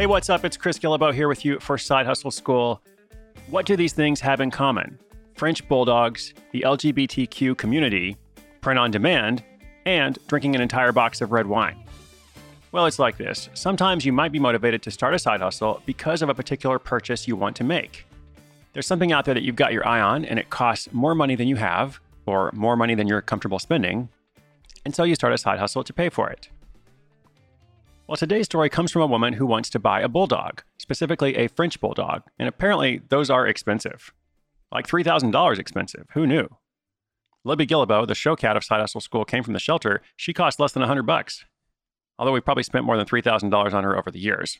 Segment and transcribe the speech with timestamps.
[0.00, 0.46] Hey, what's up?
[0.46, 2.80] It's Chris Guillebeau here with you for Side Hustle School.
[3.50, 4.98] What do these things have in common?
[5.34, 8.16] French bulldogs, the LGBTQ community,
[8.62, 9.44] print on demand,
[9.84, 11.84] and drinking an entire box of red wine.
[12.72, 13.50] Well, it's like this.
[13.52, 17.28] Sometimes you might be motivated to start a side hustle because of a particular purchase
[17.28, 18.06] you want to make.
[18.72, 21.34] There's something out there that you've got your eye on and it costs more money
[21.34, 24.08] than you have, or more money than you're comfortable spending,
[24.82, 26.48] and so you start a side hustle to pay for it.
[28.10, 31.46] Well, today's story comes from a woman who wants to buy a bulldog, specifically a
[31.46, 34.12] French bulldog, and apparently those are expensive.
[34.72, 36.08] Like $3,000 expensive.
[36.14, 36.48] Who knew?
[37.44, 40.02] Libby Guillebeau, the show cat of Side Hustle School, came from the shelter.
[40.16, 41.44] She cost less than 100 bucks.
[42.18, 44.58] Although we probably spent more than $3,000 on her over the years.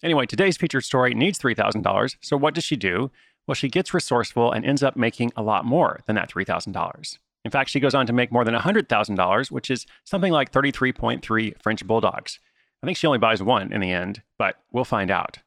[0.00, 2.14] Anyway, today's featured story needs $3,000.
[2.20, 3.10] So what does she do?
[3.48, 7.18] Well, she gets resourceful and ends up making a lot more than that $3,000.
[7.44, 11.60] In fact, she goes on to make more than $100,000, which is something like 33.3
[11.60, 12.38] French bulldogs.
[12.82, 15.38] I think she only buys one in the end, but we'll find out.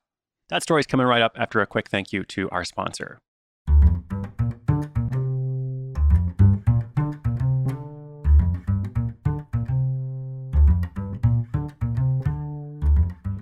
[0.50, 3.20] That story's coming right up after a quick thank you to our sponsor.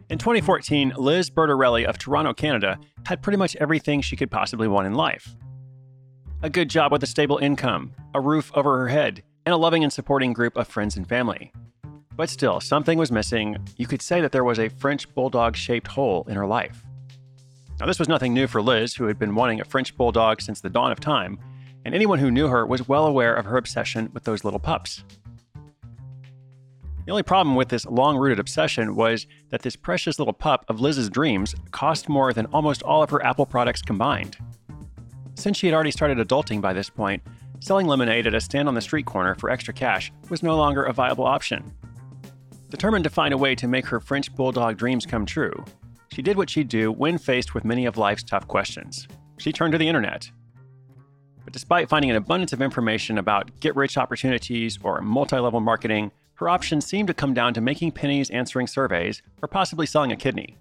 [0.10, 4.88] In 2014, Liz Bertarelli of Toronto, Canada, had pretty much everything she could possibly want
[4.88, 5.36] in life
[6.44, 9.84] a good job with a stable income, a roof over her head, and a loving
[9.84, 11.52] and supporting group of friends and family.
[12.18, 13.58] But still, something was missing.
[13.78, 16.84] You could say that there was a French bulldog shaped hole in her life.
[17.80, 20.60] Now, this was nothing new for Liz, who had been wanting a French bulldog since
[20.60, 21.38] the dawn of time,
[21.86, 25.04] and anyone who knew her was well aware of her obsession with those little pups.
[27.06, 30.82] The only problem with this long rooted obsession was that this precious little pup of
[30.82, 34.38] Liz's dreams cost more than almost all of her Apple products combined.
[35.36, 37.22] Since she had already started adulting by this point,
[37.60, 40.84] selling lemonade at a stand on the street corner for extra cash was no longer
[40.84, 41.72] a viable option.
[42.70, 45.64] Determined to find a way to make her French bulldog dreams come true,
[46.12, 49.08] she did what she'd do when faced with many of life's tough questions.
[49.38, 50.30] She turned to the internet.
[51.44, 56.12] But despite finding an abundance of information about get rich opportunities or multi level marketing,
[56.36, 60.18] her options seemed to come down to making pennies answering surveys or possibly selling a
[60.18, 60.58] kidney.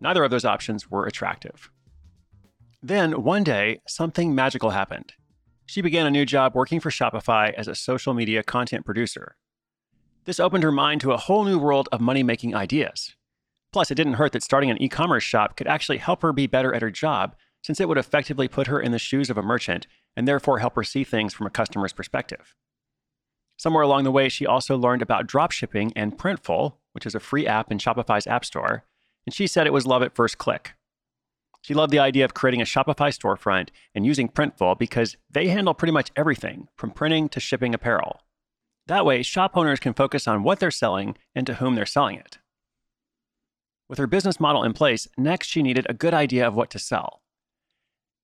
[0.00, 1.70] Neither of those options were attractive.
[2.82, 5.14] Then, one day, something magical happened.
[5.64, 9.36] She began a new job working for Shopify as a social media content producer.
[10.26, 13.14] This opened her mind to a whole new world of money making ideas.
[13.72, 16.48] Plus, it didn't hurt that starting an e commerce shop could actually help her be
[16.48, 19.42] better at her job, since it would effectively put her in the shoes of a
[19.42, 22.56] merchant and therefore help her see things from a customer's perspective.
[23.56, 27.46] Somewhere along the way, she also learned about dropshipping and Printful, which is a free
[27.46, 28.84] app in Shopify's App Store,
[29.26, 30.74] and she said it was love at first click.
[31.62, 35.74] She loved the idea of creating a Shopify storefront and using Printful because they handle
[35.74, 38.20] pretty much everything from printing to shipping apparel.
[38.86, 42.16] That way, shop owners can focus on what they're selling and to whom they're selling
[42.18, 42.38] it.
[43.88, 46.78] With her business model in place, next she needed a good idea of what to
[46.78, 47.22] sell.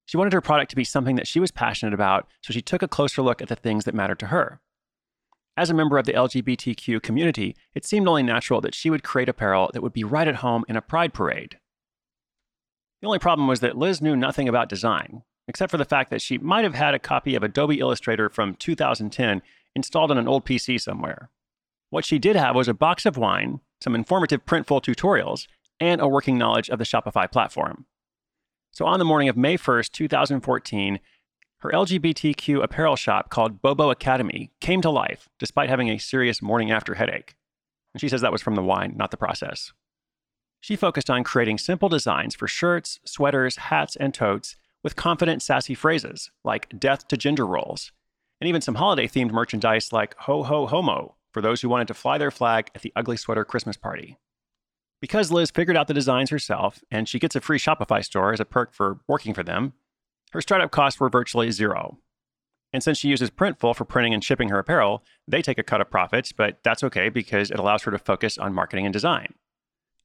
[0.06, 2.82] She wanted her product to be something that she was passionate about, so she took
[2.82, 4.60] a closer look at the things that mattered to her.
[5.56, 9.28] As a member of the LGBTQ community, it seemed only natural that she would create
[9.28, 11.58] apparel that would be right at home in a pride parade.
[13.00, 16.22] The only problem was that Liz knew nothing about design, except for the fact that
[16.22, 19.42] she might have had a copy of Adobe Illustrator from 2010
[19.74, 21.30] installed on an old PC somewhere.
[21.90, 25.46] What she did have was a box of wine, some informative Printful tutorials,
[25.80, 27.86] and a working knowledge of the Shopify platform.
[28.70, 31.00] So on the morning of May 1st, 2014,
[31.58, 36.70] her LGBTQ apparel shop called Bobo Academy came to life despite having a serious morning
[36.70, 37.36] after headache.
[37.92, 39.72] And she says that was from the wine, not the process.
[40.60, 45.74] She focused on creating simple designs for shirts, sweaters, hats, and totes with confident, sassy
[45.74, 47.92] phrases like death to gender roles
[48.42, 51.94] and even some holiday themed merchandise like Ho Ho Homo for those who wanted to
[51.94, 54.18] fly their flag at the Ugly Sweater Christmas party.
[55.00, 58.40] Because Liz figured out the designs herself and she gets a free Shopify store as
[58.40, 59.74] a perk for working for them,
[60.32, 61.98] her startup costs were virtually zero.
[62.72, 65.80] And since she uses Printful for printing and shipping her apparel, they take a cut
[65.80, 69.34] of profits, but that's okay because it allows her to focus on marketing and design.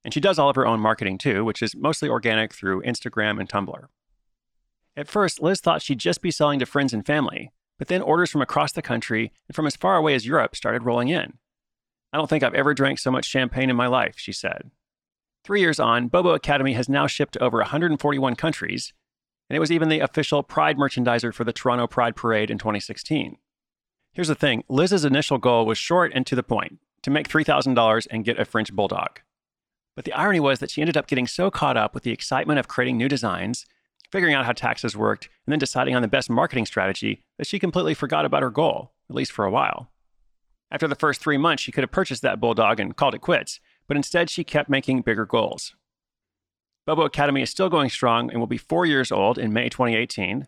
[0.05, 3.39] And she does all of her own marketing too, which is mostly organic through Instagram
[3.39, 3.87] and Tumblr.
[4.95, 8.31] At first, Liz thought she'd just be selling to friends and family, but then orders
[8.31, 11.37] from across the country and from as far away as Europe started rolling in.
[12.11, 14.71] I don't think I've ever drank so much champagne in my life, she said.
[15.43, 18.93] Three years on, Bobo Academy has now shipped to over 141 countries,
[19.49, 23.37] and it was even the official Pride merchandiser for the Toronto Pride Parade in 2016.
[24.13, 28.07] Here's the thing Liz's initial goal was short and to the point to make $3,000
[28.09, 29.21] and get a French bulldog.
[29.95, 32.59] But the irony was that she ended up getting so caught up with the excitement
[32.59, 33.65] of creating new designs,
[34.11, 37.59] figuring out how taxes worked, and then deciding on the best marketing strategy that she
[37.59, 39.89] completely forgot about her goal, at least for a while.
[40.71, 43.59] After the first three months, she could have purchased that bulldog and called it quits,
[43.87, 45.75] but instead she kept making bigger goals.
[46.85, 50.47] Bobo Academy is still going strong and will be four years old in May 2018.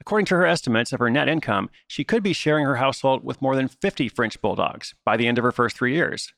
[0.00, 3.40] According to her estimates of her net income, she could be sharing her household with
[3.40, 6.34] more than 50 French bulldogs by the end of her first three years.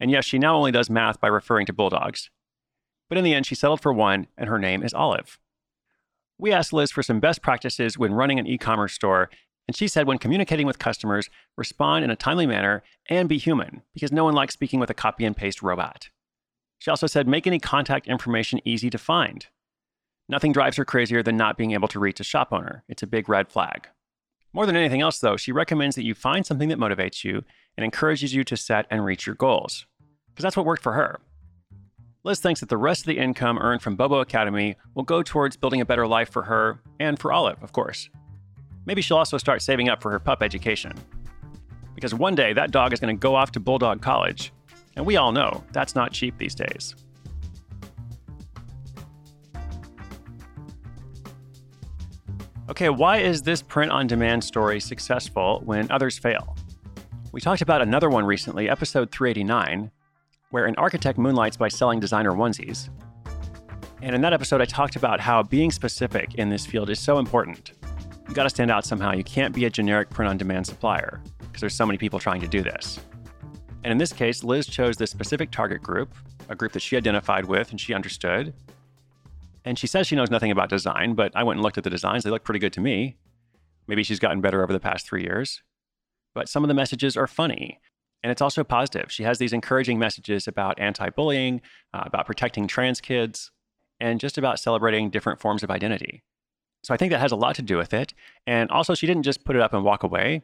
[0.00, 2.30] And yes, she now only does math by referring to bulldogs.
[3.08, 5.38] But in the end, she settled for one, and her name is Olive.
[6.38, 9.30] We asked Liz for some best practices when running an e commerce store,
[9.66, 13.82] and she said when communicating with customers, respond in a timely manner and be human,
[13.94, 16.08] because no one likes speaking with a copy and paste robot.
[16.78, 19.46] She also said make any contact information easy to find.
[20.28, 22.82] Nothing drives her crazier than not being able to reach a shop owner.
[22.88, 23.88] It's a big red flag.
[24.52, 27.42] More than anything else, though, she recommends that you find something that motivates you
[27.76, 29.86] and encourages you to set and reach your goals,
[30.28, 31.20] because that's what worked for her.
[32.26, 35.58] Liz thinks that the rest of the income earned from Bobo Academy will go towards
[35.58, 38.08] building a better life for her and for Olive, of course.
[38.86, 40.94] Maybe she'll also start saving up for her pup education.
[41.94, 44.54] Because one day that dog is going to go off to Bulldog College,
[44.96, 46.94] and we all know that's not cheap these days.
[52.70, 56.56] Okay, why is this print on demand story successful when others fail?
[57.32, 59.90] We talked about another one recently, episode 389,
[60.54, 62.88] where an architect moonlights by selling designer onesies.
[64.02, 67.18] And in that episode, I talked about how being specific in this field is so
[67.18, 67.72] important.
[68.28, 69.14] You gotta stand out somehow.
[69.14, 72.40] You can't be a generic print on demand supplier because there's so many people trying
[72.40, 73.00] to do this.
[73.82, 76.14] And in this case, Liz chose this specific target group,
[76.48, 78.54] a group that she identified with and she understood.
[79.64, 81.90] And she says she knows nothing about design, but I went and looked at the
[81.90, 82.22] designs.
[82.22, 83.16] They look pretty good to me.
[83.88, 85.64] Maybe she's gotten better over the past three years.
[86.32, 87.80] But some of the messages are funny.
[88.24, 89.12] And it's also positive.
[89.12, 91.60] She has these encouraging messages about anti bullying,
[91.92, 93.50] uh, about protecting trans kids,
[94.00, 96.24] and just about celebrating different forms of identity.
[96.82, 98.14] So I think that has a lot to do with it.
[98.46, 100.40] And also, she didn't just put it up and walk away.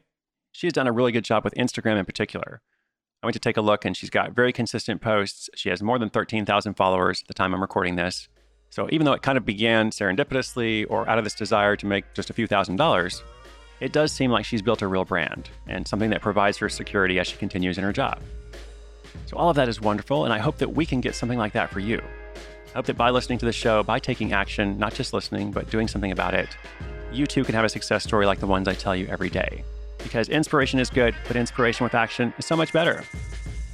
[0.53, 2.61] She has done a really good job with Instagram in particular.
[3.23, 5.49] I went to take a look and she's got very consistent posts.
[5.55, 8.29] She has more than 13,000 followers at the time I'm recording this.
[8.69, 12.13] So even though it kind of began serendipitously or out of this desire to make
[12.13, 13.23] just a few thousand dollars,
[13.81, 17.19] it does seem like she's built a real brand and something that provides her security
[17.19, 18.21] as she continues in her job.
[19.27, 21.53] So all of that is wonderful, and I hope that we can get something like
[21.55, 22.01] that for you.
[22.69, 25.71] I hope that by listening to the show, by taking action, not just listening, but
[25.71, 26.49] doing something about it,
[27.13, 29.65] you too can have a success story like the ones I tell you every day
[30.03, 33.05] because inspiration is good, but inspiration with action is so much better.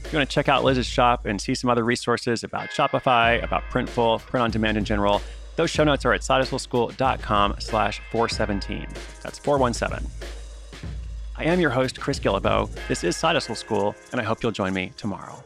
[0.04, 3.42] If you want to check out Liz's shop and see some other resources about Shopify,
[3.42, 5.20] about Printful, print on demand in general,
[5.56, 8.86] those show notes are at sidehustleschool.com slash 417.
[9.22, 10.08] That's 417.
[11.38, 12.70] I am your host, Chris Guillebeau.
[12.88, 15.44] This is Side Hustle School, and I hope you'll join me tomorrow.